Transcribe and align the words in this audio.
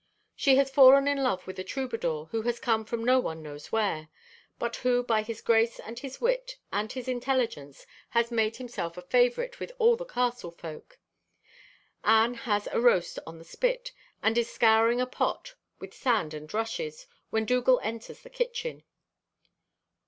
She 0.35 0.55
has 0.55 0.71
fallen 0.71 1.07
in 1.07 1.21
love 1.21 1.45
with 1.45 1.59
a 1.59 1.63
troubadour, 1.63 2.25
who 2.31 2.41
has 2.41 2.59
come 2.59 2.85
from 2.85 3.05
no 3.05 3.19
one 3.19 3.43
knows 3.43 3.71
where, 3.71 4.07
but 4.57 4.77
who 4.77 5.03
by 5.03 5.21
his 5.21 5.41
grace 5.41 5.79
and 5.79 5.99
his 5.99 6.19
wit 6.19 6.57
and 6.71 6.91
his 6.91 7.07
intelligence 7.07 7.85
has 8.09 8.31
made 8.31 8.55
himself 8.57 8.97
a 8.97 9.03
favorite 9.03 9.59
with 9.59 9.71
all 9.77 9.95
the 9.95 10.03
castle 10.03 10.49
folk. 10.49 10.97
Anne 12.03 12.33
has 12.33 12.67
a 12.71 12.81
roast 12.81 13.19
on 13.27 13.37
the 13.37 13.45
spit, 13.45 13.91
and 14.23 14.39
is 14.39 14.49
scouring 14.51 14.99
a 14.99 15.05
pot 15.05 15.53
with 15.77 15.93
sand 15.93 16.33
and 16.33 16.51
rushes, 16.51 17.05
when 17.29 17.45
Dougal 17.45 17.79
enters 17.83 18.21
the 18.23 18.31
kitchen. 18.31 18.81